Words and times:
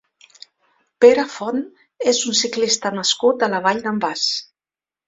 Pere 1.05 1.25
Font 1.35 1.61
és 2.15 2.23
un 2.33 2.39
ciclista 2.43 2.95
nascut 2.99 3.47
a 3.49 3.53
la 3.57 3.65
Vall 3.69 3.85
d'en 3.87 4.07
Bas. 4.09 4.27